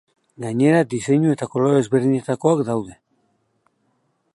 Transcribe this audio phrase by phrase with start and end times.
[0.45, 3.01] Gainera, diseinu eta kolore ezberdinetakoak daude.